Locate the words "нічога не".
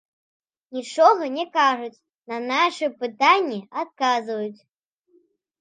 0.77-1.45